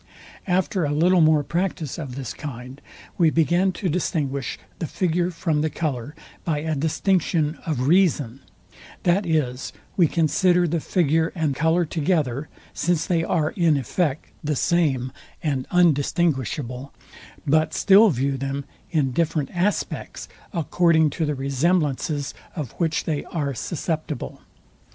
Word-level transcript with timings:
After 0.47 0.83
a 0.83 0.91
little 0.93 1.21
more 1.21 1.43
practice 1.43 1.99
of 1.99 2.15
this 2.15 2.33
kind, 2.33 2.81
we 3.19 3.29
begin 3.29 3.71
to 3.73 3.87
distinguish 3.87 4.57
the 4.79 4.87
figure 4.87 5.29
from 5.29 5.61
the 5.61 5.69
colour 5.69 6.15
by 6.43 6.57
a 6.61 6.73
distinction 6.73 7.59
of 7.67 7.85
reason; 7.87 8.39
that 9.03 9.27
is, 9.27 9.71
we 9.95 10.07
consider 10.07 10.67
the 10.67 10.79
figure 10.79 11.31
and 11.35 11.55
colour 11.55 11.85
together, 11.85 12.49
since 12.73 13.05
they 13.05 13.23
are 13.23 13.51
in 13.51 13.77
effect 13.77 14.25
the 14.43 14.55
same 14.55 15.11
and 15.43 15.67
undistinguishable; 15.69 16.91
but 17.45 17.71
still 17.75 18.09
view 18.09 18.37
them 18.37 18.65
in 18.89 19.11
different 19.11 19.51
aspects, 19.53 20.27
according 20.51 21.11
to 21.11 21.27
the 21.27 21.35
resemblances, 21.35 22.33
of 22.55 22.71
which 22.79 23.03
they 23.03 23.23
are 23.25 23.53
susceptible. 23.53 24.41